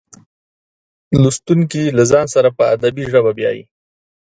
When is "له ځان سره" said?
1.97-2.49